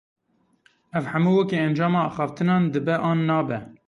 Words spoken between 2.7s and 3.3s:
dibe an